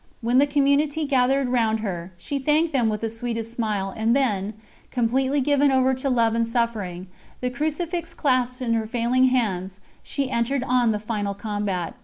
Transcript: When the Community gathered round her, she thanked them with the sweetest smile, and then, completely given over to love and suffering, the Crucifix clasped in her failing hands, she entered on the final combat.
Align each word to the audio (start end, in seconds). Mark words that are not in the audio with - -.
When 0.21 0.39
the 0.39 0.47
Community 0.47 1.05
gathered 1.05 1.49
round 1.49 1.81
her, 1.81 2.11
she 2.17 2.39
thanked 2.39 2.73
them 2.73 2.89
with 2.89 3.01
the 3.01 3.07
sweetest 3.11 3.53
smile, 3.53 3.93
and 3.95 4.15
then, 4.15 4.55
completely 4.89 5.41
given 5.41 5.71
over 5.71 5.93
to 5.93 6.09
love 6.09 6.33
and 6.33 6.47
suffering, 6.47 7.05
the 7.39 7.51
Crucifix 7.51 8.15
clasped 8.15 8.63
in 8.63 8.73
her 8.73 8.87
failing 8.87 9.25
hands, 9.25 9.79
she 10.01 10.31
entered 10.31 10.63
on 10.63 10.91
the 10.91 10.97
final 10.99 11.35
combat. 11.35 11.93